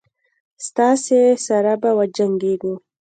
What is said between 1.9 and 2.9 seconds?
وجنګیږو.